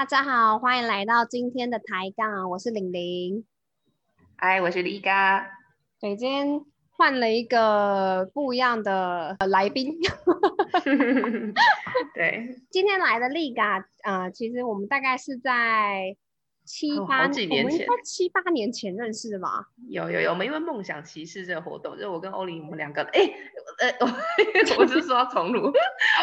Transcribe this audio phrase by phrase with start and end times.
[0.00, 3.44] 大家好，欢迎来到今天的抬杠，我是玲玲。
[4.38, 5.46] 嗨，我是丽嘎。
[6.00, 9.92] 对，今天换了一个不一样的来宾。
[12.16, 16.16] 对，今天来的丽嘎，呃，其实我们大概是在。
[16.70, 19.66] 七八几年前，七八年前认识的吧？
[19.88, 23.28] 有有有，我们因为梦想骑士这个活动，就是我跟欧琳我们两个，哎，
[23.80, 24.06] 呃，
[24.78, 25.72] 我 是说重录，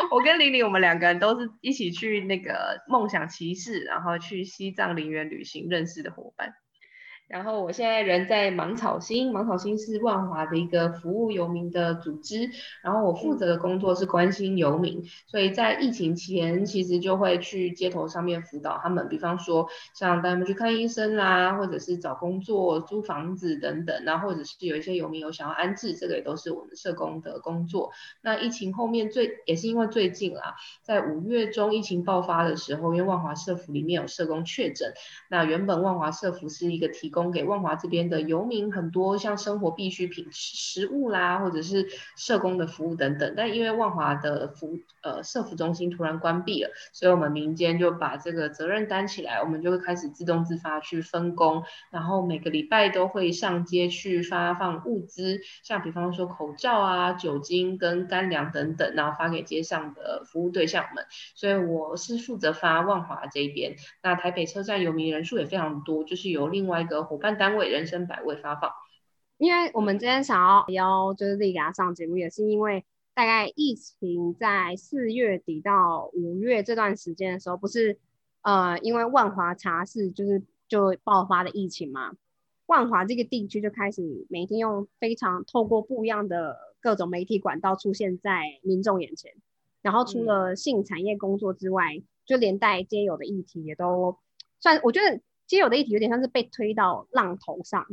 [0.09, 6.53] 我跟玲玲我们两个人都是一起去那个梦想骑士，然后去西藏陵园旅行认识的伙伴。
[7.27, 12.49] 然后我现在人在芒草星，芒草星是万华的一个服务游民的组织，
[12.81, 27.91] 然后我负责的工作是关心游民，所以在疫情前其实就会去街头上面辅导他们，比方说像带他们去看医生啦，或者是找工作、租房子等等，那或者是有一些游民有想要安置，这个也都是我们社工的工作。
[28.21, 34.93] 那疫情后面最也是因为最近啦，在五月中疫情爆发的时候，因为万华社服里面有社工确诊，
[35.29, 43.33] 那原本万华社服是一个提供供给万华这边的游民很多像生活必需品、食物啦，或者是社工的服务等等。
[43.35, 61.03] 但因为万华的服呃社服中心突然关闭了，所以我们民间就把这个责任担起来，我们就会开始自动自发去分工，然后每个礼拜都会上街去发放物资，像比方说口罩啊、酒精跟干粮等等，然后发给街上的服务对象们。
[61.33, 67.06] 所以我是负责发万华这边，那台北车站游民人数也非常多，就是由另外一个。
[67.07, 68.69] 伙伴单位人生百味发放，
[69.37, 72.83] 因为我们今天想要邀就是丽给他上节目，也是因为
[73.13, 77.97] 大概疫情在四月底到五月这段时间的时候，不是
[78.41, 82.11] 呃因为万华茶室就是就爆发的疫情嘛，
[82.65, 89.31] 万华这个地区就开始每天用非常透过不一样的各种媒体管道出现在民众眼前，
[89.81, 94.17] 然后除了性产业工作之外，就连带皆有的议题也都
[94.59, 95.21] 算，我觉得。
[95.47, 97.85] 街友的议题有点像是被推到浪头上，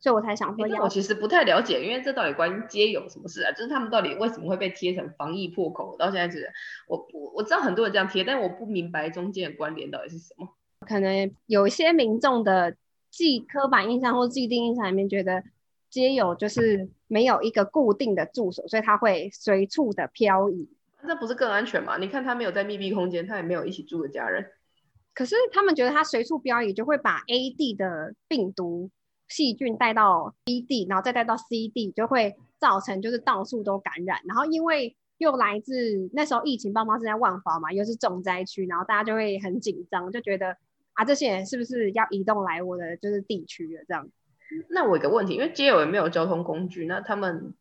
[0.00, 3.52] 所以我才想说，我其实不太了解，因为这到底关于街友什么事啊？
[3.52, 5.94] 就是他们到底为什么会被贴成防疫破口？
[5.98, 6.48] 到现在觉得，
[6.88, 10.48] 我我我知道很多人这样贴，但我不明白中间的关联到底是什么。
[10.80, 12.74] 可能有一些民众的
[13.10, 15.44] 既刻板印象或既定印象里面，觉得
[15.90, 20.68] 街友就是没有一个固定的住所，所以他会随处的漂移。
[21.02, 21.98] 那不是更安全吗？
[21.98, 24.46] 你看他没有在密闭空间，他也没有一起住的家人。
[25.14, 28.90] 可是他们觉得他随处漂移，就会把 A 地的病毒
[29.28, 34.20] 细菌带到 B 地，然后再带到 C 地，就会造成就是到处都感染。
[34.26, 40.56] 然后因为又来自那时候疫情爆发是在万华嘛，又是重灾区，然后大家就会很紧张，就觉得
[40.94, 44.08] 啊这些人是不是要移动来我的就是地区了这样？
[44.70, 47.54] 那我有个问题，因为街友也没有交通工具，那他们。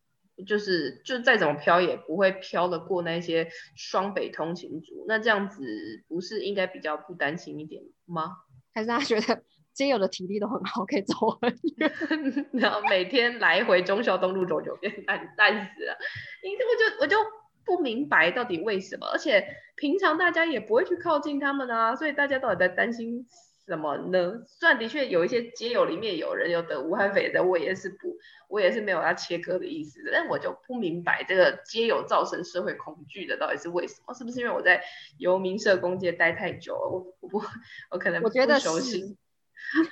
[0.46, 5.64] 就是就再怎么飘也不会飘得过那些双北通勤族，那这样子
[6.08, 8.32] 不是应该比较不担心一点吗？
[8.74, 9.44] 还是他觉得
[9.74, 11.92] 街友的体力都很好，可以走很远，
[12.54, 15.98] 然后每天来回忠孝东路走九遍，烂烂死了。
[16.44, 17.18] 因为我就我就
[17.66, 23.26] 不明白到底为什么，而且平常大家也不会去靠近他们啊，所以大家到底在担心。
[23.72, 24.44] 什么呢？
[24.48, 28.18] 虽然的确有一些街友里面有人有得武汉肺炎，我也是不，
[28.50, 30.12] 我也是没有要切割的意思的。
[30.12, 34.14] 但我就不明白这个街友造成社会恐惧的到底是为什么？
[34.14, 34.84] 是不是因为我在
[35.20, 36.90] 游民社工界待太久了？
[36.90, 37.42] 我我不
[37.92, 39.16] 我可能我觉得熟悉。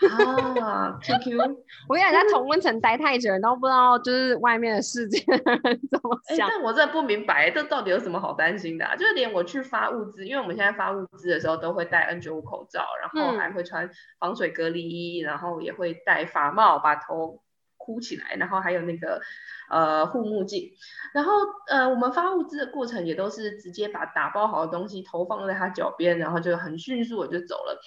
[0.10, 1.38] 啊，QQ，
[1.88, 5.20] 我跟你讲，在同温层待太久，都不知道就是外面的世界
[5.90, 6.50] 怎么想。
[6.50, 8.86] 但我真的不明白，这到底有什么好担心的？
[8.98, 17.42] 就是连我去发物资，因为我们现在发物资的时候都会戴 N95 口罩，然后还会穿防水隔离衣，然后也会戴发帽，把头
[17.78, 19.22] 箍起来，然后还有那个
[19.70, 20.70] 呃护目镜。
[21.14, 21.34] 然后
[21.68, 27.80] 呃，我们发物资的过程也都是直接把打包好的东西投放在他脚边，然后就很迅速的就走了。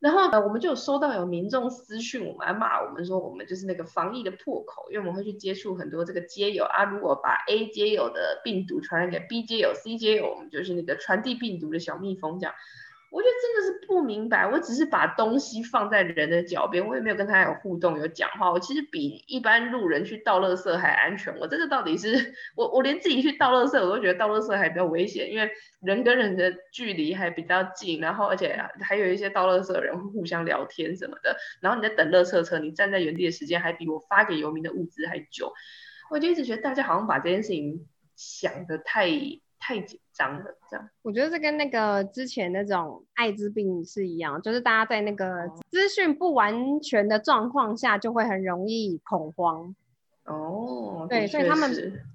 [0.00, 12.54] 然后呃，我们就收到有民众私讯我们来骂我们说我们就是那个防疫的破口，因为我们会去接触很多这个街友啊，如果把 A 街友的病毒传染给 B 街友、C 街友，我们就是那个传递病毒的小蜜蜂这样。
[13.14, 18.50] 我觉得真的是不明白，我只是把东西放在人的脚边，我也没有跟他有互动、有讲话。
[18.50, 21.32] 我其实比一般路人去倒垃圾还安全。
[21.38, 25.48] 我这个到底是我，我连自己去倒垃圾，我都觉得倒垃圾还比较危险，因为
[25.80, 31.36] 人跟人的距离还比较近，然后而且还有一些倒垃圾的人会互相聊天什么的。
[31.60, 35.52] 然后你在等垃圾车，你站在原地的时间还比我发给游民的物资还久。
[36.10, 37.86] 我就一直觉得大家好像把这件事情
[38.16, 39.08] 想的太。
[39.66, 49.74] 太紧张了，这样我觉得这跟那个之前那种艾滋病是一样，就是大家在那个资讯不完全的状况下，就会很容易恐慌。
[50.24, 51.70] 哦，对，所以他们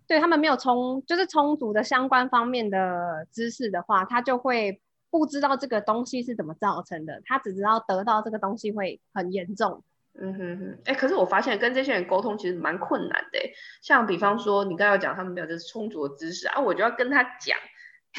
[0.05, 4.79] 对他们没有充，就是充足的相关方面的知识的话，他就会
[5.09, 9.83] 不知道这个东西是怎么造成的，他只知道得到这个东西会很严重。
[10.21, 13.39] 嗯哼哼，哎，可是我发现跟这些人沟通其实蛮困难的，
[13.81, 17.57] 像比方说你刚才讲他们没有这充足的知识啊，我就要跟他讲，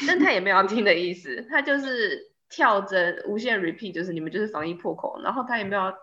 [0.07, 5.93] 但他也没有要听的意思，他就是跳着无限 repeat，就是你们就是防疫破口，然后他也没有，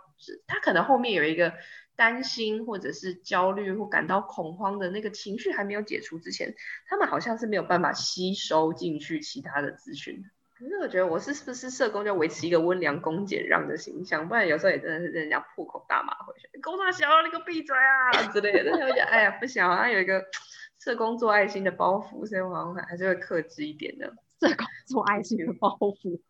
[0.46, 1.52] 他可能后面有一个
[1.96, 6.54] 担心或者是焦虑或感到恐慌的那个情绪还没有解除之前，
[6.86, 10.22] 他们好像是没有办法吸收进去其他的资讯。
[10.58, 18.72] 可是我觉得我是不是社工就要维持一个温良恭俭让的形象，不然有时候也真的是人家破口大骂回去，工大小你给我闭嘴啊之类的。
[18.72, 20.24] 我觉得哎呀不行，好像有一个
[20.80, 24.12] 社工做爱心的包袱，所以我好像还是会克制一点的。
[24.40, 26.20] 社工做爱心的包袱，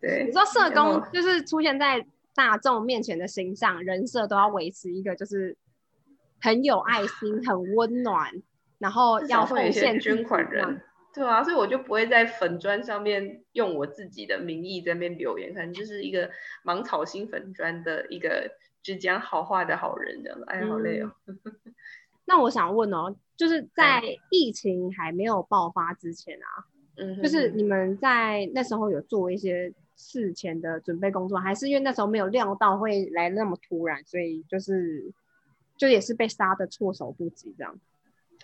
[0.00, 2.04] 对， 你知道社工就是出现在
[2.34, 5.56] 大众面前的形象人设都要维持一个就是
[6.40, 8.32] 很有爱心、很温暖，
[8.78, 10.80] 然后要奉献捐款人。
[11.16, 16.30] 对啊，所以我就不会在粉砖上面用我自己的名义在那边留言，可能就是一个
[16.62, 18.50] 芒草心粉砖的一个
[18.82, 20.38] 只讲好话的好人这样。
[20.46, 21.10] 哎呀，好累哦。
[22.26, 26.66] 那我想问哦，就是在疫情还没有爆发之前啊，
[26.96, 35.10] 嗯，就是你们在那时候有做一些事前的准备工作，还是因为那时候没有料到会来那么突然，所以就是
[35.78, 37.78] 就也是被杀的措手不及这样。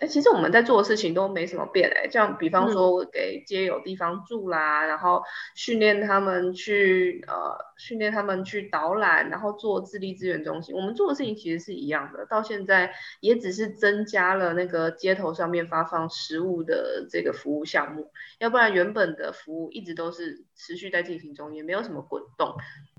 [0.03, 5.23] 哎，其实我们在做的事情都没什么变哎，像比方说给街友地方住啦，然后
[5.55, 22.53] 训练他们去呃训练他们去导览，然后做智力资源中心，我们做的事情其实是一样的，到现在也只是增加了那个街头上面发放食物的这个服务项目，要不然原本的服务一直都是持续在进行中，也没有什么滚动。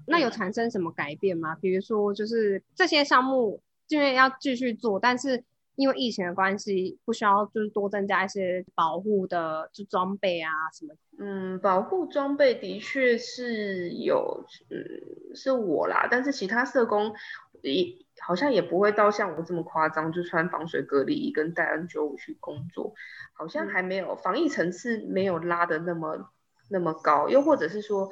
[0.06, 1.54] 那有产生什么改变吗？
[1.60, 5.44] 比如说就是这些项目因为要继续做，但是。
[5.76, 10.94] 因为疫情的关系，不需要就是多增加一些保护的就装备啊什么。
[11.18, 17.14] 嗯，保护装备的确是有，嗯，是我啦，但是其他社工
[17.62, 17.86] 也
[18.20, 22.94] 好像也不会到像我这么夸张，就穿防水隔离衣跟戴 N 九五去工作，
[23.32, 26.30] 好像还没有防疫层次没有拉的那么
[26.70, 28.10] 那么高，又或者是说，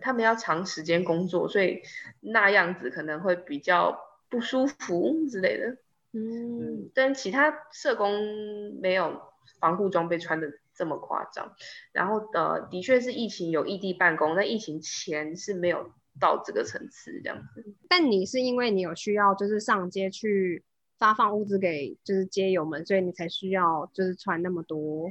[0.00, 1.82] 他们要长时间工作，所以
[2.20, 3.96] 那样子可能会比较
[4.28, 5.76] 不舒服之类的。
[6.14, 9.20] 嗯，但其他社工没有
[9.58, 11.52] 防护装备穿的这么夸张，
[11.92, 15.90] 然后呃，的确是疫情有异地办公，但疫情前是没有
[16.20, 17.64] 到这个层次这样子。
[17.88, 20.62] 但你是因为你有需要，就是上街去
[20.98, 25.10] 发放物资给就是街友们，所以你才需要就是穿那么多。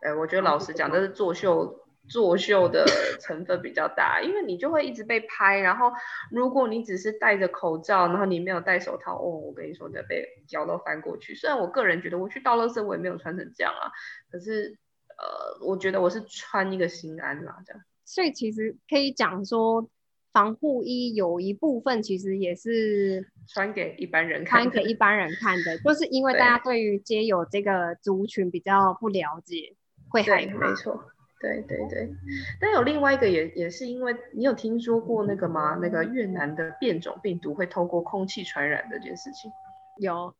[0.00, 1.85] 哎，我觉得老实讲，这是作秀。
[2.08, 2.84] 作秀的
[3.20, 5.58] 成分比较大，因为你就会一直被拍。
[5.58, 5.92] 然后，
[6.30, 11.34] 如果你只是戴着口罩，然后你没有戴手套，哦，我跟你说，得被脚都翻过去。
[11.34, 13.90] 虽然我个人觉得，我去倒垃圾我也没有穿成这样啊，
[14.30, 14.78] 可是，
[15.18, 17.82] 呃，我觉得我是穿一个心安啦，这样。
[18.04, 19.88] 所以其实可以讲说，
[20.32, 29.74] 防护衣有一部分其实也是穿给一般人看，穿给一般人看的，就是因为大家对于街友这个族群比较不了解，
[30.08, 30.68] 会害怕。
[30.68, 31.02] 没错。
[31.46, 32.14] 对对对，
[32.60, 35.78] 但有另外一个也也是因为你有听说过那个吗？
[35.80, 39.50] 那个越南的变种病毒会透过空气传染这件事情。
[39.98, 40.34] 有，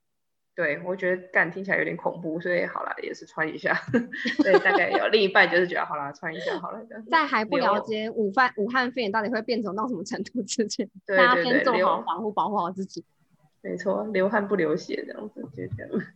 [0.56, 3.78] 对我觉得干听起来有点恐怖，所以好了也是穿一下。
[4.42, 6.80] 对，大概有另一半就是觉得好了穿一下好了。
[7.08, 13.04] 在还不了解武汉武汉肺炎到底会变种到什么程度之前， 大家先做好防护，保护好自己。
[13.62, 16.06] 没错，流汗不流血这样子就这样。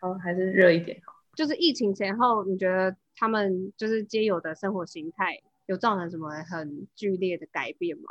[0.00, 1.12] 好，还是热一点好。
[1.34, 2.96] 就是疫情前后，你觉得？
[3.18, 8.04] 他们就是皆有的生活形态有造成什么很剧烈的改变吗？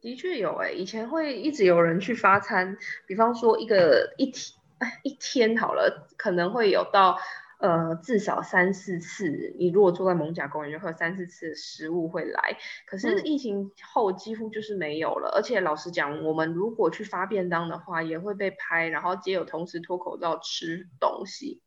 [0.00, 7.18] 的确有哎，以前会一直有人去发餐，比方说一个一天哎一天好了，可能会有到
[7.58, 9.54] 呃至少三四次。
[9.58, 12.58] 你如果住在蒙甲公园，就会有三四次食物会来。
[12.86, 21.62] 可是疫情后几乎就是没有了，而且老实讲，我们如果去发便当的话，也会被拍，然后皆有同时脱口罩吃东西。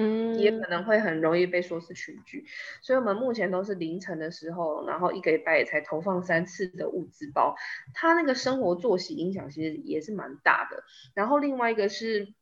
[0.00, 2.46] 嗯，也可能会很容易被说是群聚，
[2.82, 7.56] 所以我们目前都是凌晨的时候，然后一个礼拜也才投放三次的物资包，
[7.94, 10.84] 他那个生活作息影响其实也是蛮大的。
[11.14, 12.32] 然后另外一个是，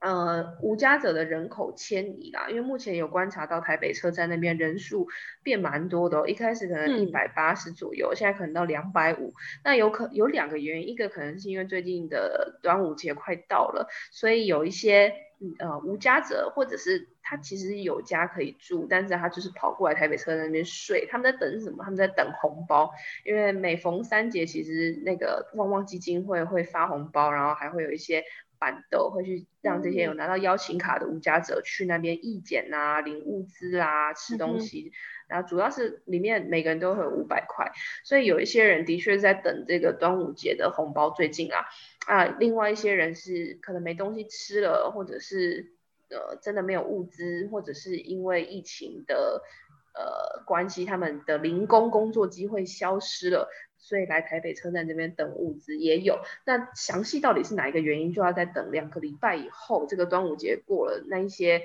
[0.00, 5.08] 呃，无家者的人口迁移啦，因为目前有观察到台北车站那边人数
[5.42, 9.32] 变蛮多的，一开始可能一百八十左右，现在可能到两百五。
[9.64, 15.14] 那有可有两个原因，一个可能是因为最近的端午节快到了，所以有一些。
[15.58, 21.06] 呃，无家者或者是他其实有家可以住，但是他就是跑过来台北车站那边睡。
[21.10, 21.82] 他们在等什么？
[21.82, 22.90] 他们在等红包，
[23.24, 28.22] 因为每逢三节，其实那个旺旺基金会会发红包，然后还会有一些
[28.60, 34.92] 板豆，会去让这些有拿到邀请卡的无家者去那边义检啊、领物资啊、吃东西。
[35.26, 37.70] 然后主要是里面每个人都会有五百块，
[38.04, 41.66] 所以有一些人的确在等这个端午节的红包最近啊
[42.06, 45.72] 啊，另外一些人是可能没东西吃了，或者是
[46.08, 49.40] 呃真的没有物资，或者是因为疫情的
[49.94, 56.18] 呃关系，他们的零工工作机会消失了，所以来台北车站这边等物资也有。
[56.44, 61.62] 那详细到底是哪一个原因，就要再等两个礼拜以后，这个端午节过了，那一些。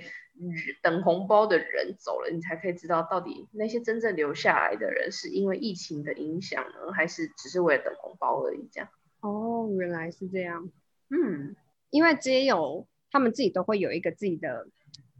[0.81, 8.67] 等红包的人走了，你才可以知道到底那些真正留下来的人是因为疫情的影响呢，还是只是为了等红包而已？
[8.69, 8.89] 这样
[9.21, 10.69] 哦，原来是这样。
[11.07, 11.55] 嗯，
[11.89, 14.67] 因为街友他们自己都会有一个自己的，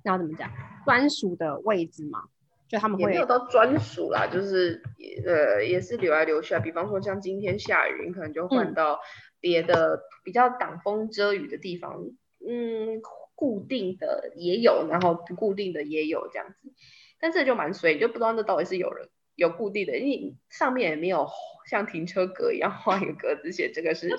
[0.04, 0.52] 要怎么讲，
[0.84, 2.26] 专属的位置嘛，
[2.76, 4.84] 就他们会没有到专属啦，就是
[5.26, 6.60] 呃也是留来留去啊。
[6.60, 9.00] 比方说像今天下雨，你可能就换到
[9.40, 12.04] 别的比较挡风遮雨的地方，
[12.48, 13.02] 嗯。
[13.38, 16.72] 固定的也有，然后不固定的也有这样子，
[17.20, 21.28] 但这就蛮随，就不知道那到底是有人有固定的，因为上面也没有
[21.70, 24.10] 像停车格一样画一个格子写这个是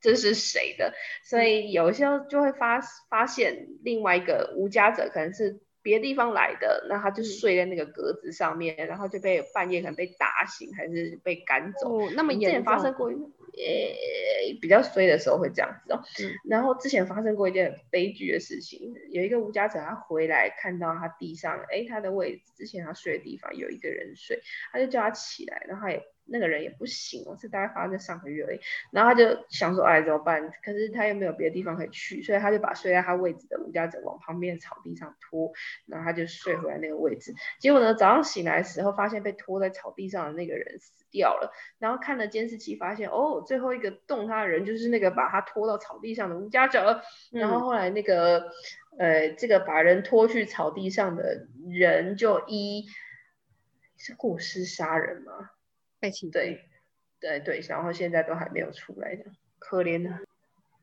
[0.00, 2.80] 这是谁的，所以有些就会发
[3.10, 13.10] 发现另外一个无家者可能是别的地方来的，那他就睡在那个格子上面，然后就被半夜可能被打醒还是被赶走，那么严重发生过。
[13.66, 16.02] 呃，比较衰的时候会这样子哦。
[16.20, 16.32] 嗯。
[16.48, 24.40] 然后之前发生过一件悲剧的事情，有一个无家者他回来看到他地上，哎，他的位置之前他睡的地方有一个人睡，
[24.72, 28.60] 他就叫他起来，然后也那个人也不醒哦，是大概发生在上个月而已。
[28.92, 30.50] 然后他就想说，哎，怎么办？
[30.62, 35.52] 可是他又没有别的地方可以去，所以他就把睡在他位置的无家者往旁边的草地上拖，
[35.86, 37.34] 然后他就睡回来那个位置。
[37.58, 41.52] 结果呢，早上醒来的时候，发现被拖在草地上的那个人死掉了。
[41.78, 47.02] 然后看了监视器，发现哦，最后一个动他的人就是那个把他拖到草地上的吴家者。
[47.30, 48.50] 然后后来那个
[48.98, 52.86] 呃，这个把人拖去草地上的人就一
[53.96, 55.50] 是过失杀人吗？
[56.00, 56.64] 被请对，
[57.20, 59.24] 对对，然后现在都还没有出来的，
[59.58, 60.10] 可怜的。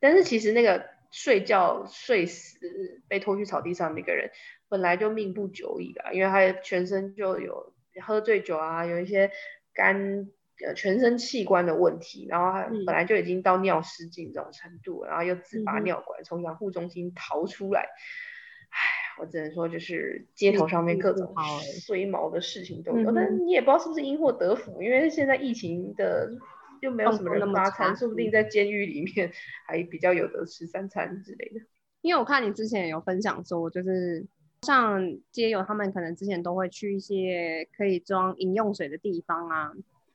[0.01, 2.59] 但是其实那个睡觉睡死
[3.07, 4.29] 被拖去草地上那个人，
[4.67, 7.73] 本来就命不久矣啊，因为他全身就有
[8.05, 9.31] 喝醉酒啊，有一些
[9.75, 10.27] 肝
[10.65, 17.89] 呃全身器官的问题，然后他本来就已经到尿失禁这种程度，然后又自拔尿管从养护中心逃出来。
[19.17, 21.33] 我只能说，就是街头上面各种
[21.79, 26.29] 衰毛的事情都有，但你也不知道是不是因祸得福，因为现在疫情的
[26.81, 29.31] 又没有什么人发餐，说不定在监狱里面
[29.67, 31.65] 还比较有得吃三餐之类的。
[32.01, 34.27] 因为我看你之前有分享说，就是
[34.65, 39.71] 像街友他们可能之前都会去一些可以装饮用水的地方啊。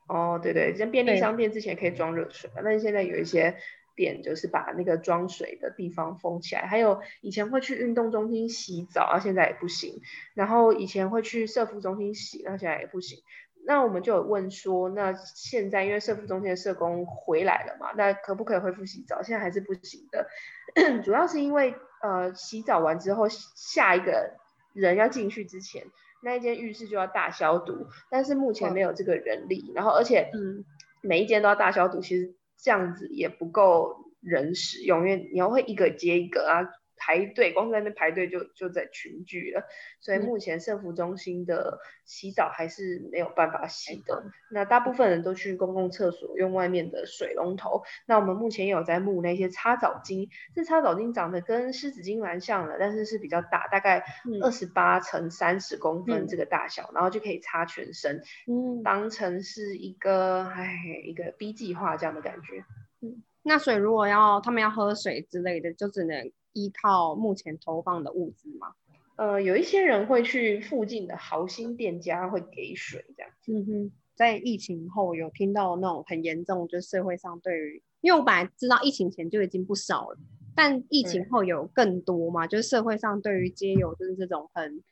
[0.09, 3.57] 哦，对对，像便利商店之前可以装热水，但是现在有一些。
[3.97, 10.01] 店就是把那个装水的地方封起来，还有以前会去运动中心洗澡，啊现在也不行。
[10.33, 13.19] 然后以前会去社服中心洗，那现在也不行。
[13.67, 19.23] 那我们就有问说，那现在因为社服中心的社工回来了嘛，那可不可以恢复洗澡？
[19.23, 20.27] 现在还是不行的，
[21.05, 24.33] 主要是因为呃洗澡完之后，下一个
[24.73, 25.85] 人要进去之前，
[26.23, 30.65] 那一间浴室就要大消毒，但是目前没有这个人力，然后而且嗯
[31.01, 32.35] 每一间都要大消毒，其实。
[32.63, 36.69] 这样子也不够人使用，因为你要会一个接一个啊。
[37.01, 39.65] 排队，光是在那排队就就在群聚了，
[40.01, 44.23] 所以目前社福中心的洗澡还是没有办法洗的。
[44.51, 47.83] 那大部分人都去公共厕所用外面的水龙头。
[48.07, 54.05] 那我们目前有在募那些擦澡巾，这擦澡巾长得跟湿纸巾蛮像的，但是是比较大，大概
[54.43, 60.77] 二十八乘三十公分这个大小，然后就可以擦全身，嗯，当成是一个哎
[61.07, 62.63] 一个 B 计划这样的感觉。
[63.01, 66.31] 嗯，那水如果要他们要喝水之类的，就只能。
[66.53, 68.75] 依靠目前投放的物资吗？
[69.17, 73.31] 呃，有一些人会去附近的豪心店家会给水这样。
[73.49, 80.19] 嗯哼，在疫情后有听到那种很严重，就社会上对于，因为我本来知道疫情前就已经不少了，
[80.55, 84.83] 但疫情后有更多嘛，就是社会上对于街友就是这种很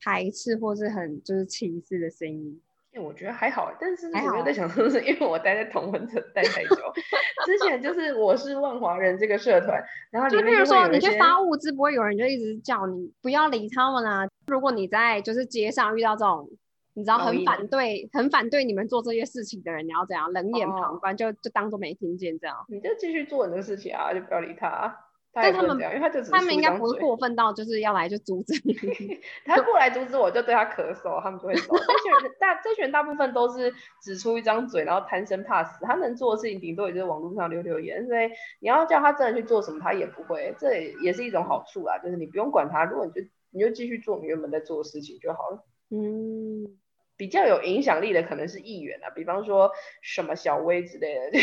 [0.00, 2.60] 排斥或是很就是歧视的声音。
[3.00, 6.76] 我觉得还好，但是我又在想说，是因为我待在同文层待太久。
[7.46, 14.28] 之前就是我是万华人这个社团，然后就比如说你去发物资，不会有人就一直叫你不要理他们啊。
[14.46, 16.48] 如果你在就是街上遇到这种
[16.94, 22.56] 你知道很反对、很反对你们做这些事情的人，你要怎样冷眼旁观，就就当做没听见这样。
[22.68, 24.68] 你就继续做你的事情啊，就不要理他。
[24.68, 25.06] 他
[25.40, 28.74] 也不能这样，因为他就他们应该不会过分到就是要来就阻止你。
[29.46, 31.74] 他过来阻止我，就对他咳嗽，他们就会走。
[31.74, 33.72] 这群人大，这群人大部分都是
[34.02, 35.82] 只出一张嘴，然后贪生怕死。
[35.86, 38.06] 他能做的事情，顶多也就是网络上留留言。
[38.06, 38.28] 所以
[38.60, 40.54] 你要叫他真的去做什么，他也不会。
[40.58, 45.64] 这也也是一种好处啦，就是你不用管他，如果你就你就继续做你原本在做的事情就好了。
[45.90, 46.78] 嗯，
[47.16, 51.38] 比较有影响力的可能是议员啊，比方说什么小薇之类的，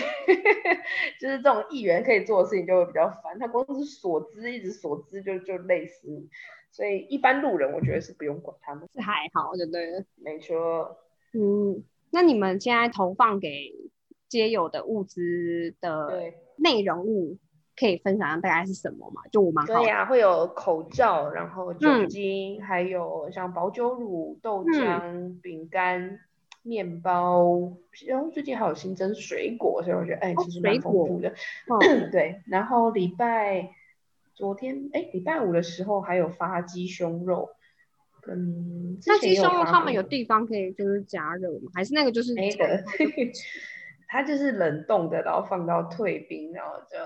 [1.19, 6.29] 就是这种议员可以做的事情就会比较烦，他光是所知一直所知就就累死你，
[6.71, 8.88] 所以一般路人我觉得是不用管他们。
[8.93, 10.03] 是还好就对了。
[10.15, 10.97] 没错，
[11.33, 13.73] 嗯，那你们现在投放给
[14.27, 17.38] 街友的物资的对内容物，
[17.79, 19.21] 可以分享大概是什么嘛？
[19.31, 19.79] 就我蛮好奇。
[19.79, 26.19] 对呀、会有口罩，然后酒嗯精，还有像保酒乳、豆浆、饼干。
[26.62, 27.71] 面包，
[28.05, 31.33] 然后最近还有新增水果，所以我觉得哎，哦其实蛮水果丰富的。
[31.71, 33.69] 嗯，对，然后礼拜
[34.36, 37.50] 昨天哎，礼拜五的时候还有发鸡胸肉，
[38.21, 41.71] 跟那鸡胸肉他们有地方可以就是加热吗？
[41.74, 42.83] 还是那个就是没的，
[44.09, 46.98] 它就是冷冻的，然后放到退冰，然后就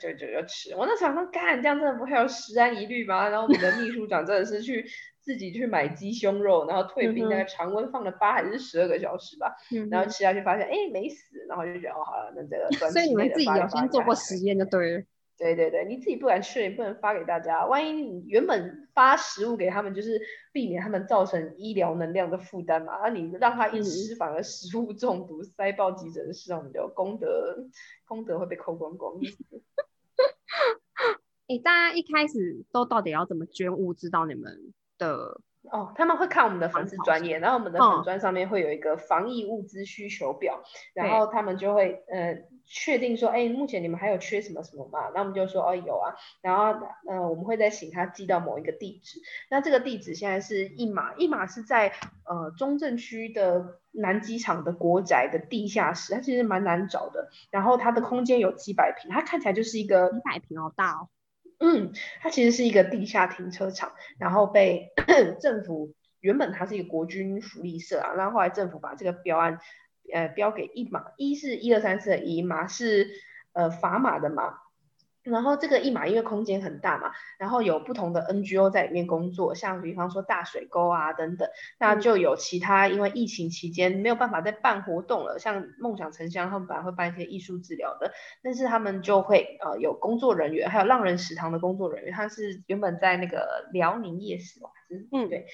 [0.00, 0.74] 就就就吃。
[0.76, 3.28] 我那想说干，这样真的不会有食安疑虑吗？
[3.28, 4.84] 然后我们的秘书长真的是去
[5.20, 15.04] 自己去买鸡胸肉，然后退冰，嗯哼大概常温放了八还是十二个小时吧，嗯然后吃下去发现哎没死，然后就觉得哦好了，那这个短所以你们自己有先做过实验就对了。
[15.38, 17.66] 对对对，你自己不敢吃，也不能发给大家。
[17.66, 20.20] 万一你原本发食物给他们，就是
[20.52, 22.98] 避免他们造成医疗能量的负担嘛。
[23.02, 27.66] 那你让他一嗯吃，反而食物中毒，塞爆急诊室，那我们就功德
[28.06, 29.14] 功德会被扣光光。
[31.48, 35.40] 诶，大家一开始都到底要怎么捐物资到你们的？
[35.70, 40.60] 哦，他们会看我们的粉丝专业，然后我们的嗯粉专上面会有一个防疫物资需求表，
[40.92, 45.10] 然对后他们就会呃确定说，哎，目前你们还有缺什么什么嘛？
[45.14, 51.92] 那我们就说哦有啊，然后呃我们会再请他寄到某一个地址，那这个地址现在是一码，一码是在
[52.24, 61.08] 呃中正区的南机场的国宅的地下室，它其实蛮难找的，然后它的空间有几百平，它看起来就是一个一百平哦大哦。
[61.58, 64.90] 嗯，它其实是一个地下停车场，然后被
[65.40, 69.60] 政府原本它是一个国军福利社啊，然后后来政府把这个标案
[70.12, 73.10] 呃标给一码，一是一二三四的一码是
[73.52, 74.54] 呃砝码的码。
[75.24, 88.12] 然后这个一码因为空间很大嘛，然后有不同的 NGO 在里面工作，像比方说大水沟啊等等，那嗯就有其他因为疫情期间没有办法再办活动了，像梦想城乡他们本来会办一些艺术治疗的，
[88.42, 95.46] 但是他们就会呃有工作人员，还有浪人食堂的工作人员，他是原本在那个辽宁夜市哦，还是嗯对，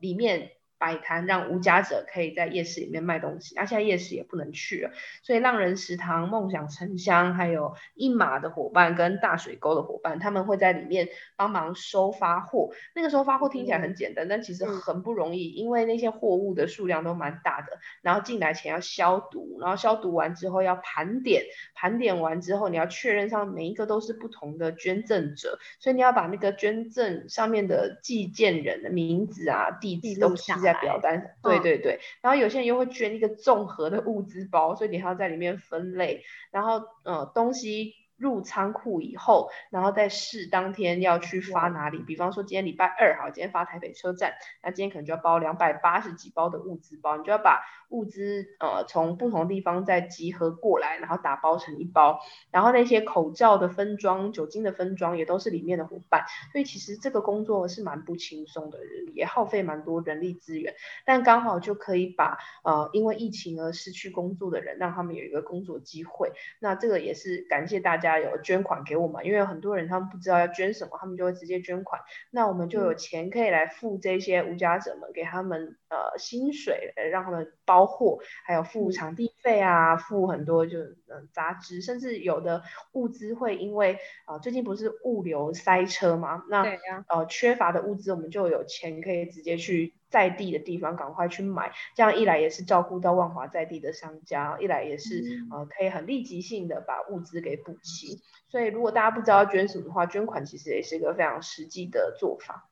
[0.00, 0.50] 里面
[0.82, 3.54] 摆摊，让无家者可以在夜市里面卖东西。
[3.54, 4.90] 那、现在夜市也不能去了，
[5.22, 12.72] 所以浪人食堂、梦想城乡，还有一马的伙伴跟大水沟的伙伴，他们会在里面帮忙收发货。
[12.96, 21.44] 那个时候发货听起来很简单，但其实嗯很不容易，因为那些货物的数量都蛮大的，然后进来前要消毒，然后消毒完之后要盘点，
[21.76, 31.30] 盘点完之后你要确认上每一个都是不同的捐赠者，所以你要把那个捐赠上面的寄件人的名字啊、地记址都记在表单上。
[31.42, 37.94] 对嗯对对，然后有些人又会捐一个综合的物资包，所以你还要在里面分类，然后呃东西。
[38.22, 52.20] 入仓库以后，然后在试当天要去发哪里，比方说今天礼拜二好，今天发台北车站，那今天可能就要包两百八十几包的物资包，你就要把物资呃从不同地方再集合过来，然后打包成一包，
[52.52, 58.78] 然后那些口罩的分装、酒精的分装也都是里面的伙伴，所以其实这个工作是蛮不轻松的，
[59.14, 66.32] 也耗费蛮多人力资源，但刚好就可以把呃因为疫情而失去工作的人，让他们有一个工作机会。
[66.60, 78.92] 那这个也是感谢大家有捐款给我们，因为很多人他们不知道要捐什么，他们就会直接捐款，那我们就有钱可以来付这些无家者们给他们呃薪水，呃让他们包货，还有付嗯。
[78.92, 86.64] 场地费啊，付很多就嗯、呃杂支，甚至有的物资会因为呃最近不是物流塞车嘛，那
[87.08, 98.20] 呃缺乏的物资，我们就有钱可以直接去在地的地方赶快去买，这样一来也是照顾到万华在地的商家，一来也是、嗯呃可以很立即性的把物资给补齐。
[98.48, 102.68] 所以如果大家不知道要捐什么的话，捐款其实也是一个非常实际的做法。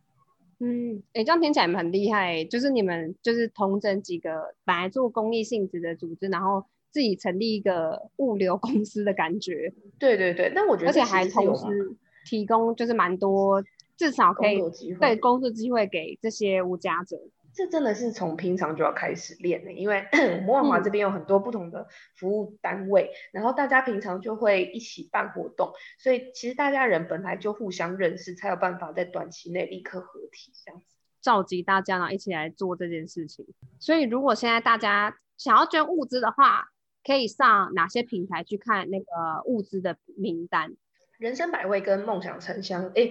[0.58, 13.64] 嗯，哎，这样听起来你们很厉害欸，就是你们就是同整几个本来做公益性质的组织，然后自己成立一个物流公司的感觉，对对对，但我觉得而且还同时提供就是蛮多，
[14.00, 14.98] 至少可以工作机会。
[15.00, 17.18] 对工作机会给这些无家者。
[17.52, 21.86] 这真的是从平常就要开始练的，因为我们万华这边有很多不同的
[22.16, 30.86] 服务单位，然后大家平常就会一起办活动，所以其实大家人本来就互相认识，才有办法在短期内立刻合体这样子。
[31.20, 33.46] 召集大家呢一起来做这件事情。
[33.78, 36.68] 所以如果现在大家想要捐物资的话，
[37.04, 39.04] 可以上哪些平台去看那个
[39.44, 40.74] 物资的名单？
[41.18, 43.10] 人生百味跟梦想城乡，哎，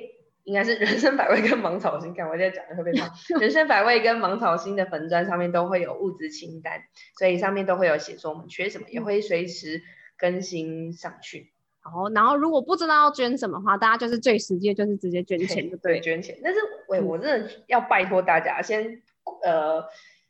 [0.49, 2.11] 应该是人生百味跟芒草心。
[2.11, 3.07] 看我现在讲的会不会胖？
[3.39, 6.81] 人生百味跟芒草心的粉砖上面都会有物资清单，
[7.19, 9.79] 所以上面都会有写说我们缺什么，也会随时
[10.17, 11.53] 更新上去。
[11.81, 16.35] 好，然后如果不知道要捐什么的话，大家就是最直接，就是直接捐钱就对，捐钱。
[16.43, 19.03] 但是，喂，我真的要拜托大家先
[19.43, 19.83] 呃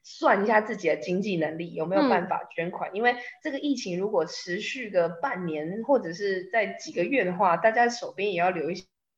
[0.04, 8.76] 算一下自己的经济能力有没有办法捐款，因为这个疫情如果持续个半年或者是在几个月的话，大家手边也要留一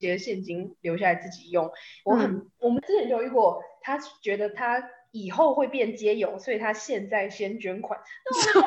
[0.08, 1.72] 些现金留下来自己用。
[2.04, 4.82] 我很，我们之前就遇过，他觉得他。
[5.12, 8.00] 以后会变街友，所以他现在先捐款。
[8.44, 8.62] 对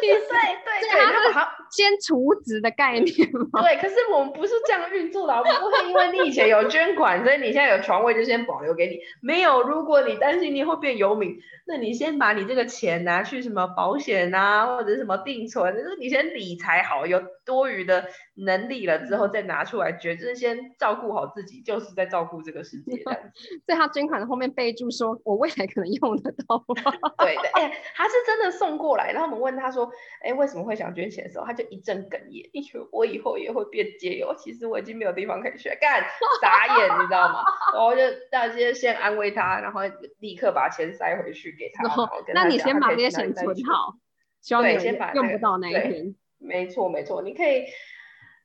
[0.00, 3.62] 对对，他他先储值的概念吗？
[3.62, 8.98] 对，可是我们不是这样运作的，我们不会因为你以前有捐款，所以你现在有床位就先保留给你。
[9.20, 23.02] 没有，如果你担心你会变游民，那你先把你这个钱拿去什么保险啊，或者什么定存，就是你先理财好，有多余的能力了之后再拿出来捐，就是先照顾好自己，就是在照顾这个世界。
[23.66, 26.64] 在他捐款的后面备注说：“我为才可能用得到，
[27.18, 29.90] 对的，哎，他是真的送过来，然后我们问他说，
[30.20, 36.04] 哎，为什么会想捐钱的时候，他就一阵哽咽，因为我以后也会变街友，其实我已经没有地方可以去，干，
[36.40, 37.42] 傻眼，你知道吗？
[37.72, 39.80] 然后就大家先安慰他，然后
[40.18, 41.84] 立刻把钱塞回去给他。
[42.34, 43.94] 那你先把这些钱存好，
[44.40, 46.14] 希望你，先把用不到那一天。
[46.38, 47.64] 没错没错，你可以。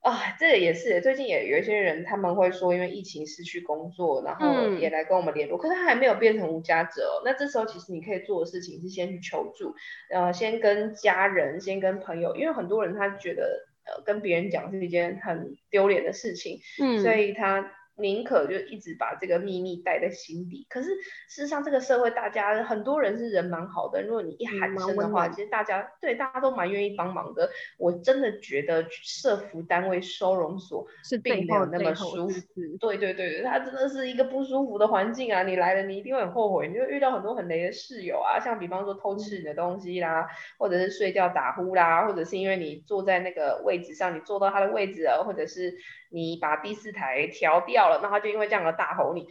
[0.01, 7.21] 啊，这个也是，最近也有一些人他们会说，因为疫情失去工作，然后也来跟我们联络，可是他还没有变成无家者。
[7.25, 9.75] 那这时候其实你可以做的事情是先去求助，
[10.09, 17.71] 呃，先跟家人，先跟朋友，因为很多人他觉得呃跟别人讲是一件很丢脸的事情，嗯，所以他。
[17.99, 20.65] 宁可就一直把这个秘密带在心底。
[20.69, 20.88] 可是
[21.27, 24.01] 事实上，这个社会大家很多人是人蛮好的。
[24.01, 27.49] 如果你一喊声的话，其实大家对大家都蛮愿意帮忙的。
[27.77, 32.41] 我真的觉得社服单位收容所是并没有那么舒服。
[32.79, 35.43] 对对对对，它真的是一个不舒服的环境啊！
[35.43, 45.75] 你来了，你一定会很后悔，你会遇到很多很雷的室友啊，像比方说偷吃你的东西啦，或者是睡觉打呼啦，或者是因为你坐在那个位置上，你坐到他的位置了，或者是。
[46.12, 49.28] 你把第四台调掉了，那他就因为这样的大吼你。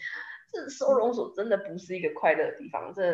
[0.51, 3.13] 这收容所真的不是一个快乐的地方，这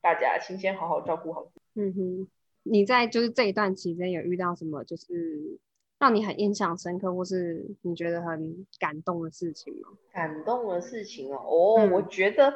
[0.00, 1.50] 大家请先好好照顾好。
[1.74, 2.28] 嗯哼，
[2.62, 5.58] 你在就是这一段期间有遇到什么就是
[5.98, 9.88] 让你很印象深刻，或是你觉得很感动的事情吗？
[10.12, 12.54] 感动的事情哦，哦，我觉得。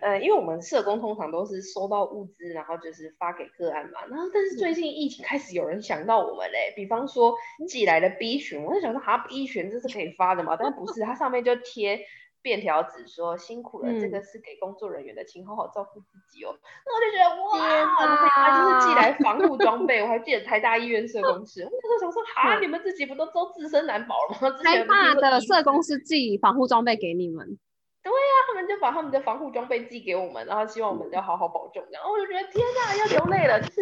[0.00, 4.00] 呃，因为我们社工通常都是收到物资，然后就是发给个案嘛。
[4.08, 7.34] 然后，但是最近疫情开始有人想到我们嘞，比方说
[7.68, 10.56] 寄来的 B 群，我就想说，哈，B 群这是可以发的嘛？
[10.56, 12.00] 但不是，它上面就贴
[12.42, 16.56] 便条纸说辛苦了，这个是给工作人员的，请好好照顾自己哦。
[16.86, 17.84] 那我就觉得哇，
[18.28, 20.00] 他就是寄来防护装备。
[20.02, 24.56] 我还记得台大医院社工室，我那时候想说，哈，你们自己不都都自身难保了吗？
[24.64, 27.58] 台大的社工是寄防护装备给你们。
[28.02, 31.84] 对呀，他们就把他们的防护装备寄给我们，然后希望我们要好好保重。
[31.92, 33.60] 然后我就觉得天哪，要流泪了。
[33.60, 33.80] 就是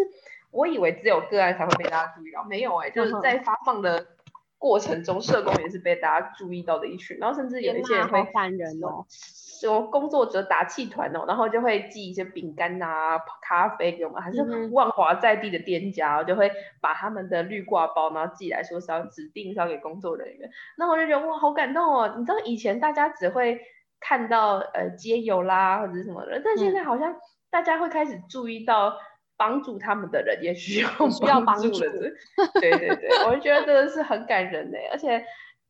[0.50, 4.06] 我以为只有个案才会被大家注意到，没有哎，就是在发放的
[4.58, 7.16] 过程中，社工也是被大家注意到的一群。
[7.18, 9.06] 然后甚至有一些人会感人哦，
[9.60, 16.50] 说工作者打气团哦，然后就会寄一些饼干啊、咖啡给我们，还是万华在地的店家就会
[16.80, 20.50] 把他们的绿挂包然后寄来说是要指定是要给工作人员。
[20.76, 22.14] 那我就觉得哇，好感动哦。
[22.18, 23.60] 你知道以前大家只会。
[24.00, 27.14] 看到呃街友啦或者什么的，但现在好像
[27.50, 28.96] 大家会开始注意到
[29.36, 31.68] 帮助他们的人也需要 需要帮助。
[31.68, 31.92] 了，
[32.60, 35.24] 对对对，我觉得真的是很感人的，而且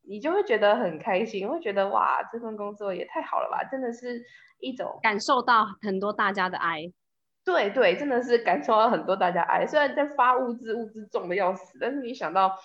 [0.09, 4.23] 你就会觉得很开心，会觉得哇这份工作也太好了吧，真的是
[4.59, 6.93] 一种感受到很多大家的爱，
[7.45, 12.59] 对对，真的是感受到很多大家爱，虽然在发物资物资重的要死，但是你想到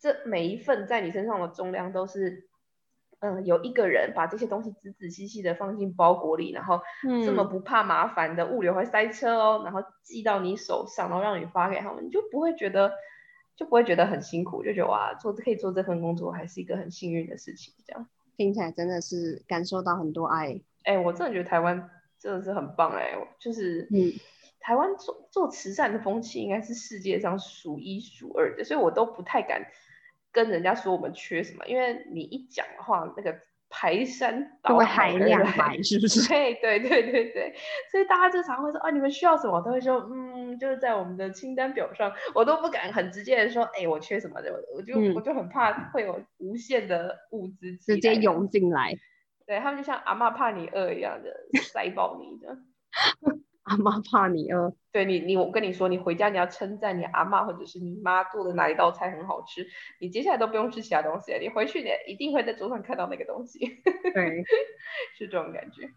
[0.00, 2.48] 这每一份在你身上的重量都是。
[3.26, 6.78] 嗯，有一个人把这些东西仔仔细细的放进包裹里，然后
[7.24, 12.92] 这么不怕麻烦的物流会塞车哦，然后寄到你手上，然后让你发给他们，你就不会觉得
[13.56, 17.72] 就不会觉得很辛苦，就觉得哇，做可以做这份工作还是一个很幸运的事情。
[17.86, 18.06] 这样
[18.36, 20.60] 听起来真的是感受到很多爱。
[20.82, 24.12] 哎，我真的觉得台湾真的是很棒哎，就是嗯，
[24.60, 29.64] 台湾做做慈善的风气应该是世界上数一数二的，所以我都不太敢。
[30.34, 33.34] 跟人家说我们缺什么，因为你一讲的话，那个
[33.70, 36.28] 排山倒海而海量来， 是不是？
[36.28, 37.54] 对对对对对，
[37.90, 39.62] 所以大家就常会说啊，你们需要什么？
[39.62, 48.92] 都会说嗯，就是在我们的清单表上，我都不敢很直接的说，哎，我缺什么的，我就、嗯我就很怕会有无限的物资直接涌进来。
[49.46, 51.30] 对他们就像阿妈怕你饿一样的
[51.62, 52.58] 塞爆你的。
[53.64, 59.66] 阿妈怕你饿，对你，你我跟你说，你回家你要称赞你阿妈或者是你妈做的哪一道菜很好吃，
[60.00, 63.58] 你接下来都不用吃其他东西了，你回去你一定会在桌上看到那个东西，
[64.14, 64.44] 对。
[65.18, 65.88] 是这种感觉。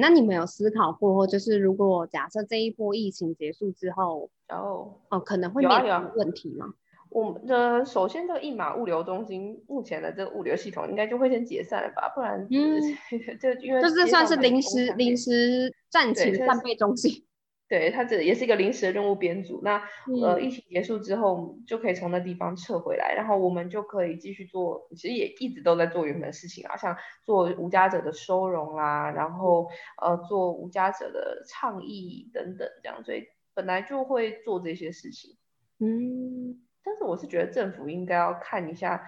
[0.00, 5.68] 那你们有思考过，就是如果假设这一波疫情结束之后，然后哦，可能会有
[6.16, 6.72] 问题吗？
[7.10, 12.80] 我们的首先这个一马物流中心目前的这个物流系统应该就会先解散了吧，不然嗯
[13.38, 17.24] 就因为就是算是临时临时暂对这是停战备中心。
[17.68, 19.62] 对，它这也是一个临时的任务编组。
[19.64, 19.78] 那
[20.22, 29.70] 呃，嗯疫情结束之后就可以从那地方撤回来，然后我们就可以继续做，其实也一直都在做原本的事情啊，像做无家者的收容啦，然后
[30.02, 33.24] 呃做无家者的倡议等等这样，所以
[33.54, 35.38] 本来就会做这些事情。
[35.78, 39.02] 嗯，但是我是觉得政府应该要看一下，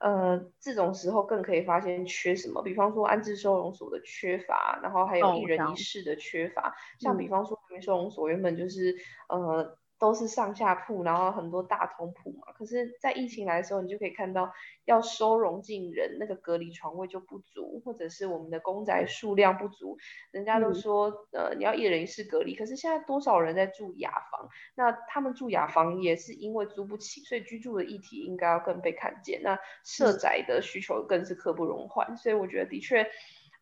[0.00, 6.74] 呃，这种时候更可以发现缺什么，比方说安置收容所的缺乏，然后还有哦一人一室的缺乏。
[6.98, 7.30] 像比嗯。
[7.30, 8.94] 方说安置收容所原本就是
[9.28, 14.50] 呃都是上下铺，然后很多大通铺嘛，可是，在疫情来的时候，你就可以看到
[14.86, 19.98] 要收容进人，那个隔离床位就不足，或者是我们的公宅数量不足。
[20.32, 24.48] 人家都嗯说，呃，你要一人一室隔离，可是现在多少人在住雅房？
[24.74, 29.42] 那他们住雅房也是因为租不起，所以居住的议题应该要更被看见。
[29.42, 33.02] 那社宅的需求更是刻不容缓，所以我觉得的确，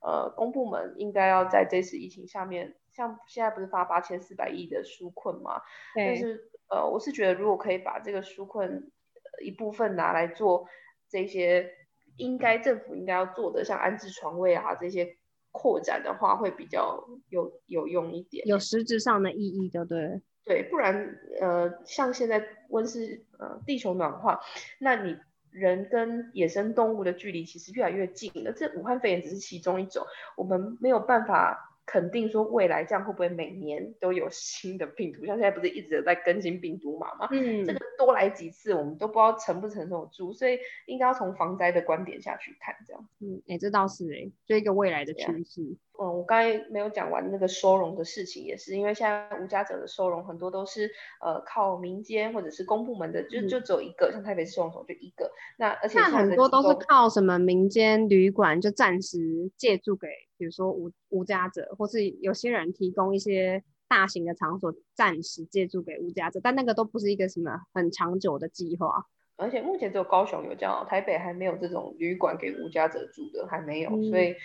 [0.01, 5.63] 呃，公部门应该要在这次疫情下面，像现在不是发八千四百亿的纾困嘛？
[5.95, 10.67] 但对，是呃，我是觉得如果可以把这个纾困呃一部分拿来做
[11.09, 11.73] 这些
[12.17, 15.17] 应该政府应该要做的，像安置床位啊这些
[15.53, 18.45] 扩展的话，会比较有有用一点。
[18.49, 20.21] 有实质上的意义，对不对？
[20.45, 24.41] 对，不然呃，像现在温室呃地球暖化，
[24.81, 25.17] 那你
[25.51, 28.53] 人跟野生动物的距离其实越来越近了。
[28.53, 30.05] 这武汉肺炎只是其中一种，
[30.37, 37.27] 我们没有办法肯定说未来这样会不会每年都有新的病毒，像现在不是一直有在更新病毒码吗？
[37.33, 43.09] 嗯这个多来几次，我们都不知道承不承受得住，所以应该要从防灾的观点下去看这样。
[43.21, 45.77] 嗯，哎，这倒是哎，就一个未来的趋势。
[46.01, 50.89] 嗯，我刚才没有讲完那个收容的事情，也是因为现在无家者的收容很多都是
[51.21, 55.29] 呃靠民间或者是公部门的，就嗯就只有一个，像台北市收容所就一个。
[55.59, 60.07] 那而且那现在很多都是靠什么民间旅馆就暂时借住给，
[60.37, 69.07] 比如说无无家者，或是有些人提供一些大型的场所暂时借住给无家者，但那个都不是一个什么很长久的计划。
[69.37, 73.91] 而且目前只有高雄有这样，台北还没有这种旅馆给无家者住的，还没有。
[73.91, 74.37] 嗯所以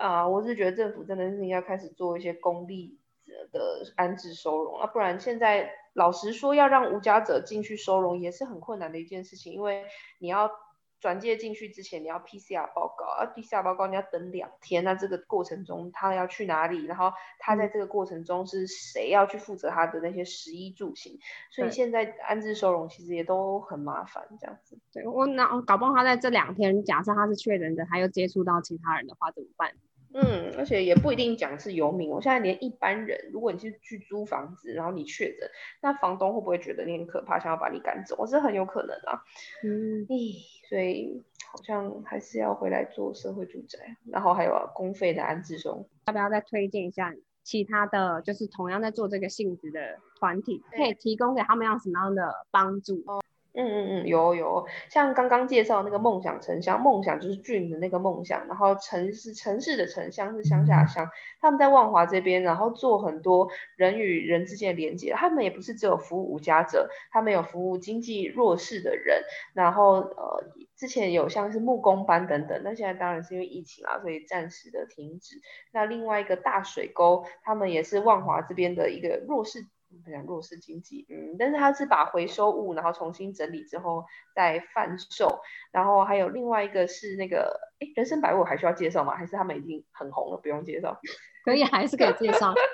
[0.00, 2.98] 啊、我是觉得政府真的是应该开始做一些公立
[3.52, 9.84] 的安置收容啊，不然现在老实说，要让无家者进去收容也是很困难的一件事情，因为
[10.18, 10.50] 你要。
[11.00, 21.18] 转介进去之前，你要 PCR 报告，啊，PCR 报告你要等两天，那这个过程中他要去哪里，然后他在这个过程中是谁要去负责他的那些食衣住行，
[21.50, 24.78] 所以现在安置收容其实也都很麻烦，这样子。
[24.92, 29.72] 对我那搞不好他在这两天，假设他是确诊的，他又接触到其他人的话怎么办？
[30.12, 35.48] 嗯，而且也不一定讲是游民，我现在连一般人，如果你是去租房子，然后你确诊，
[35.80, 38.16] 那房东会不会觉得你很可怕，想要把你赶走？
[38.18, 39.22] 我是很有可能啊。
[39.62, 40.34] 嗯，咦，
[40.68, 43.78] 所以好像还是要回来做社会住宅，
[44.10, 45.86] 然后还有、啊、公费的安置中。
[46.06, 53.04] 要不要再推荐一下其他的，就是同样在做这个性质的团体，可以提供给他们样什么样的帮助？
[53.52, 61.10] 嗯嗯嗯，有有，像刚刚介绍那个梦想城乡，梦想就是 dream 的那个梦想，然后城是城市的城，乡是乡下的乡，
[61.40, 70.44] 他们在万华这边，然后做很多人与人之间的连接，他们也不是只有服务无家者，他们有服务经济弱势的人，然后呃
[70.76, 75.40] 之前有像是木工班等等，那现在当然是因为疫情啊，所以暂时的停止。
[75.72, 79.66] 那另外一个大水沟，他们也是万华这边的一个弱势。
[80.04, 85.40] 不讲弱势经济，嗯，但是它是把回收物然后重新整理之后再贩售，
[85.72, 89.16] 然后还有另外一个是那个，哎，人生百味我还需要介绍吗？
[89.16, 90.98] 还是他们已经很红了，不用介绍？
[91.44, 92.54] 可以还是可以介绍。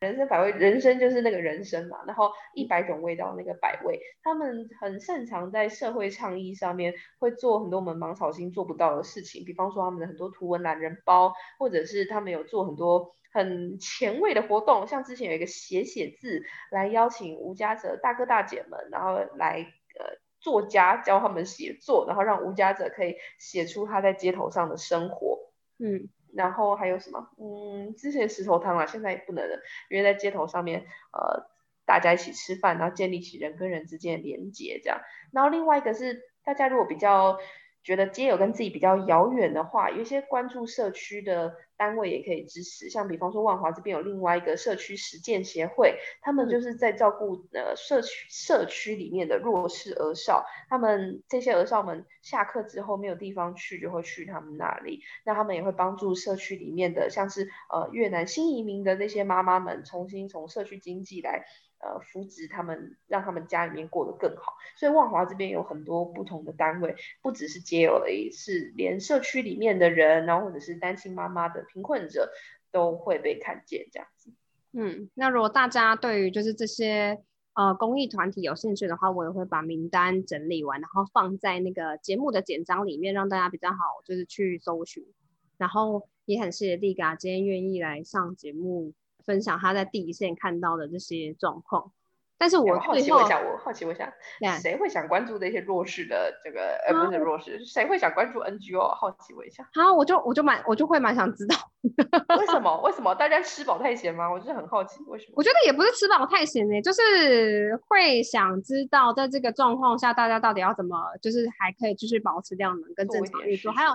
[0.00, 19.66] 人生百味，人生就是那个人生嘛，然后一百种味道那个百味，他们很擅长在社会倡议上面会做很多我们芒草心做不到的事情，比方说他们的很多图文懒人包，或者是他们有做很多很前卫的活动，像之前有一个写写字来邀请无家者大哥大姐们，然后来
[19.98, 25.38] 呃作家教他们写作，然后让无家者可以写出他在街头上的生活。
[25.78, 27.30] 嗯，然后还有什么？
[27.38, 30.80] 嗯，之前石头汤啊，现在也不能了，因为在街头上面，
[31.12, 31.46] 呃，
[31.86, 35.00] 大家一起吃饭，然后建立起人跟人之间的连接，这样。
[35.32, 37.38] 然后另外一个是，大家如果比较
[37.82, 61.46] 觉得街友跟自己比较遥远的话，有一些关注社区的单位也可以支持，像比方说万华这边有另外一个社区实践协会，他们就是在照顾呃社区社区里面的弱势儿少，他们这些儿少们下课之后没有地方去，就会去他们那里，那他们也会帮助社区里面的像是呃越南新移民的那些妈妈们，重新从社区经济来。
[61.80, 64.52] 呃，扶植他们，让他们家里面过得更好。
[64.76, 72.30] 所以万华这边有很多不同的单位，不只是街友而已，是连社区里面的人，然后或者是单亲妈妈的贫困者
[72.70, 74.30] 都会被看见这样子。
[74.72, 77.18] 嗯，那如果大家对于就是这些
[77.54, 85.04] 呃公益团体有兴趣的话，我也会把名单整理完，然后放在那个节目的简章里面，让大家比较好就是去搜寻。
[85.56, 88.92] 然后也很谢谢丽嘎今天愿意来上节目。
[89.30, 91.92] 分享他在第一线看到的这些状况，
[92.36, 94.12] 但是我好奇问一下，我好奇问一下，
[94.58, 96.76] 谁会想关注这些弱势的这个？
[96.84, 98.92] 呃，不是弱势，谁会想关注 NGO？
[98.92, 99.70] 好奇问一下。
[99.72, 101.54] 好，我就我就蛮我就会蛮想知道，
[102.36, 102.80] 为什么？
[102.80, 104.28] 为什么大家吃饱太闲吗？
[104.28, 105.34] 我就是很好奇，为什么？
[105.36, 113.70] 我觉得也不是吃饱太闲呢，就是会想知道，在这个状况下，大家到底要怎么，就是还可以继续保持量能跟正常运作。
[113.70, 113.92] 还有，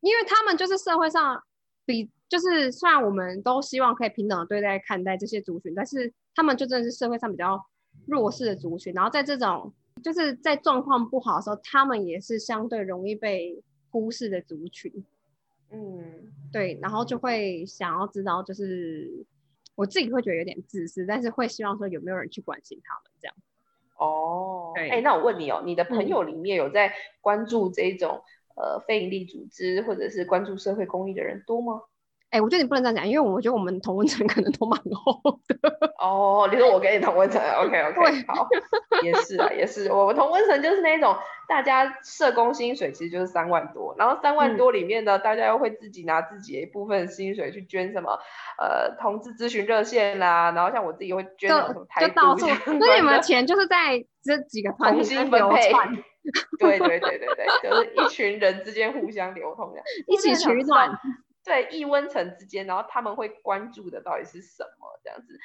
[0.00, 1.42] 因为他们就是社会上
[1.84, 2.08] 比。
[2.28, 7.64] 就是虽然我们都希望可以平等的对待看待这些族群，但是他们就真的是社会上比较
[8.06, 8.92] 弱势的族群。
[8.94, 14.92] 然后在这种就是在状况不好的时候，他们也是相对容易被忽视的族群。
[15.70, 16.78] 嗯，对。
[16.82, 19.24] 然后就会想要知道，就是
[19.74, 23.34] 我自己会觉得有点自私，但是会希望说有没有人去关心他们这样。
[23.98, 28.20] 哦，哎，那我问你哦，你的朋友里面有在关注这种
[28.56, 31.82] 呃非营利组织或者是关注社会公益的人多吗？
[32.36, 35.56] 哎，我觉得你不能这样讲，因为我觉得我们同温层可能都蛮厚的。
[35.98, 38.46] 哦，你说我跟你同温层，OK OK， 好，
[39.02, 41.16] 也是啊，也是，我们同温层就是那种
[41.48, 48.18] 大家社工薪水其实就是三万多，然后三万多里面呢，大家又会自己拿自己的一部分薪水去捐什么
[48.60, 55.72] 呃同志咨询热线啦，然后像我自己会捐什么台独所以你们的钱就是在这几个团体分配。
[56.58, 59.80] 对对对对对，就是一群人之间互相流通的，
[60.12, 60.90] 一起取暖。
[61.46, 65.00] 对异温层之间，然后他们会关注的到底是什么？
[65.04, 65.38] 这样子，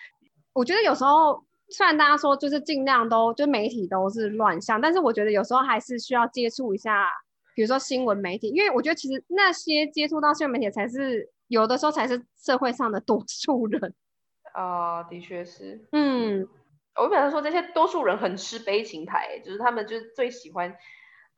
[0.52, 7.08] 我觉得有时候虽然大家说就是尽量都就媒体都是乱象，但是我觉得有时候还是需要接触一下，
[7.56, 13.94] 比如说新闻媒体，因为我觉得其实那些接触到新闻媒体才是有的时候才是社会上的多数人。
[14.56, 15.88] 啊，的确是。
[15.92, 16.48] 嗯，
[16.96, 20.76] 我本来说这些多数人很吃悲情牌，就是他们就是最喜欢。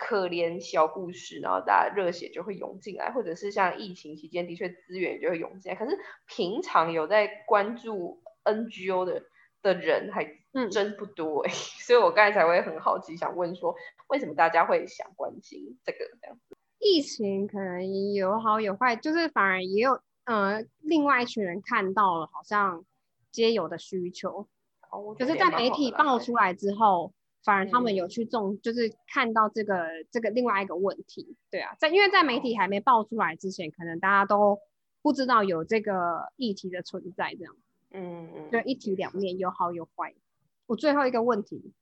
[0.05, 5.77] 可怜小故事，然后大家热血就会涌进来，或者是像疫情期间，的确资源就会涌进来。
[5.77, 9.23] 可是平常有在关注 NGO 的
[9.61, 10.29] 的人还
[10.69, 11.49] 真不多哎，
[11.87, 13.73] 所以我刚才才会很好奇，想问说，
[14.07, 16.57] 为什么大家会想关心这个这样子？
[16.79, 22.83] 疫情可能有好有坏，就是反而也有呃，另外一群人看到了，好像
[23.31, 24.49] 皆有的需求，
[25.17, 27.13] 就是在媒体爆出来之后。
[27.43, 34.57] 反而他们有去重，就是看到这个这个另外一个问题，对啊，在因为在媒体还没爆出来之前，可能大家都
[35.01, 37.55] 不知道有这个议题的存在，这样，
[37.91, 40.15] 嗯嗯，对，一体两面，有好有坏。
[40.67, 41.73] 我最后一个问题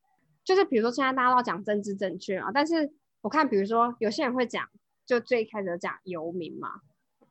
[0.43, 4.67] 就是，比如说现在大家都讲政治正确啊，但是我看，比如说有些人会讲，
[5.05, 6.81] 就最开始讲游民嘛，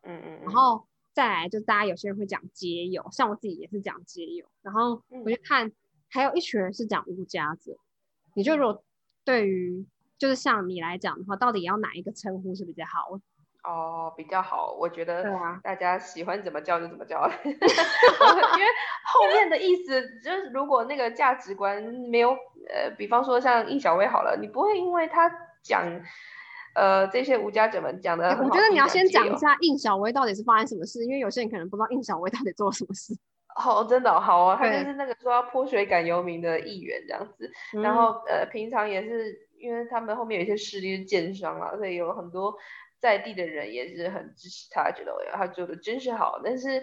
[0.03, 5.73] 嗯嗯，然后再来就大家有些人会讲街友，像我自己也是讲街友，然后我就看
[6.09, 7.77] 还有一群人是讲无家者。
[8.41, 8.83] 你就如果
[9.23, 9.87] 对于
[10.19, 13.21] 就是像你来讲的话，到底要哪一个称呼是比较好？
[13.63, 15.23] 哦，比较好，我觉得
[15.63, 18.67] 大家喜欢怎么叫就怎么叫， 因为
[19.05, 22.31] 后面的意思就是，如果那个价值观没有
[22.67, 25.31] 呃，比方说像应小薇好了，你不会因为他
[25.63, 25.87] 讲
[26.75, 33.15] 呃这些无家者们讲的，我觉得你要先讲一下应小薇到底是发生什么事，因为有些人可能不知道应小薇到底做了什么事。
[33.57, 37.51] 好， 真的好啊，他就是那个说要泼水赶游民的议员这样子，
[37.83, 42.55] 然后呃，平常也是因为他们后面有一些势力是奸商啊，所以有很多
[42.99, 46.41] 在地的人也是很支持他，觉得他做的真是好。
[46.45, 46.83] 但是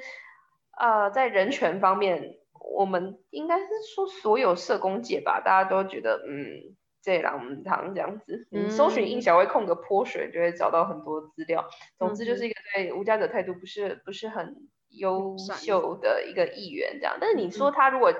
[0.77, 2.35] 呃，在人权方面，
[2.75, 3.65] 我们应该是
[3.95, 11.67] 说所有社工界吧，大家都觉得嗯，这狼堂这样子，嗯，搜寻应小薇空格泼水就会找到很多资料。
[11.97, 14.69] 总之就是一个对无家者态度不是不是很。
[14.97, 18.13] 优秀的一个议员这样，但是你说他如果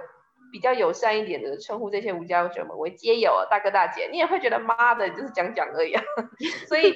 [0.51, 6.01] 比较友善一点的称呼这些无家者们为街友、大哥大姐，你也会觉得妈的，就是讲讲而已啊。
[6.69, 6.95] 所以，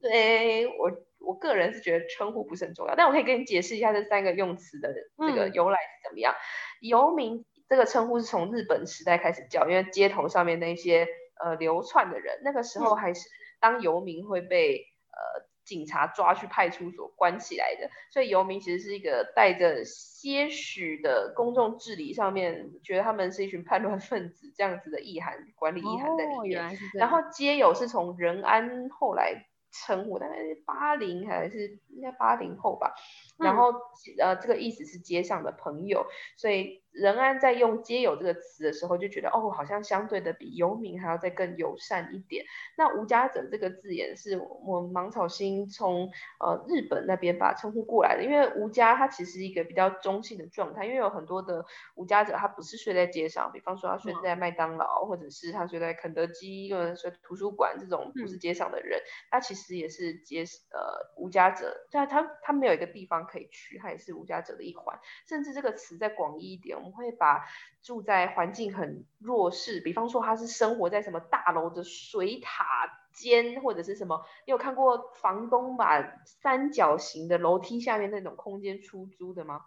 [0.00, 0.90] 对我
[1.20, 6.34] 我个人是觉得称呼不是很重要，但我可以跟你解释一下这三个用词的这个由来是怎么样。
[6.80, 11.06] 游民这个称呼是从日本时代开始叫，因为街头上面那些
[11.44, 13.28] 呃流窜的人，那个时候还是
[13.60, 15.49] 当游民会被呃。
[15.70, 26.76] 警察抓去派出所关起来的，所以游民其实是一个带着些许的公众治理上面，觉得他们是一群叛乱分子这样子的意涵，管理意涵在里面。
[26.94, 29.46] 然后街友是从仁安后来。
[29.72, 32.92] 称呼大概是八零还是应该八零后吧，
[33.38, 33.72] 然后
[34.18, 36.04] 呃这个意思是街上的朋友，
[36.36, 42.44] 所以仁安在用街友这个词的时候就觉得哦好像相对的比游民还要再更友善一点。
[42.76, 51.64] 那无家者这个字眼是我们芒草心从呃日本那边把称呼过来的，因为无家它其实一个比较中性的状态，因为有很多的
[51.96, 59.70] 无家者他不是睡在街上，比方说他睡在麦当劳或者是他睡在肯德基或者睡图书馆这种不是街上的人，他其实。
[59.80, 64.98] 也是街呃无家者，但他他没有一个地方可以去，他也是无家者的一环。
[65.28, 67.44] 甚至这个词再广义一点，我们会把
[67.82, 72.64] 住在环境很弱势，比方说他是生活在什么大楼的水塔
[73.12, 79.62] 间，或者是什么，你有看过房东把三角形的楼梯下面那种空间出租的吗？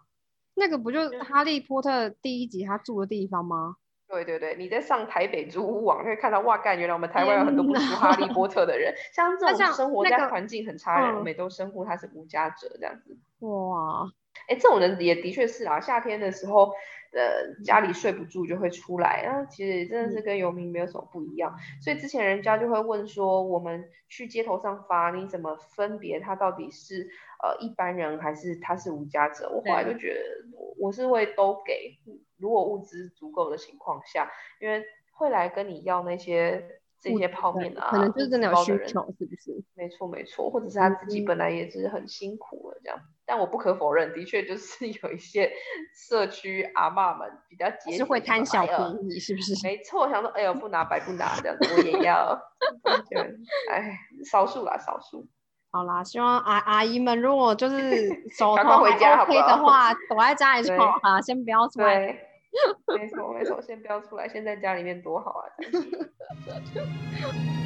[0.54, 3.76] 那个不就是哈利波特第一集他住的地方吗？
[4.06, 13.18] 对对对，你在上台北租屋网会看到，哇干，原来我们台湾有很多不熟哈利波特的人， 像这种生活在环境很差的人，我们都称呼他是无家者这样子。
[13.40, 14.08] 哇，
[14.48, 16.72] 哎，这种人也的确是啊，夏天的时候，
[17.12, 21.54] 呃，家里睡不住就会出来，啊，其实真的是跟游民没有什么不一样。
[21.80, 27.08] 所以之前人家就会问说，我们去街头上发，你怎么分别他到底是
[27.42, 29.48] 呃一般人还是他是无家者？
[29.50, 30.20] 我后来就觉得，
[30.78, 31.98] 我是会都给。
[32.36, 34.30] 如果物资足够的情况下，
[34.60, 39.62] 因为会来跟你要那些这些泡面啊，可能就是真的有需求，是不是？
[39.74, 42.98] 没错没错，或者是他自己本来也是很辛苦了这样。
[43.26, 45.50] 但我不可否认，的确就是 有一些
[46.08, 48.78] 社区阿妈们比较节是会贪小便
[49.10, 49.54] 宜，是不是？
[49.66, 52.38] 没错，想说哎呦 不拿白不拿这样子，我也要。
[53.70, 53.98] 哎，
[54.30, 55.26] 少数啦，少数。
[55.70, 62.16] 好啦，希望阿阿姨们如果就是手头回家 OK 的话，躲在家里就好啊，先不要出来。
[62.96, 65.44] 没错没错，先不要出来，先在家里面多好啊。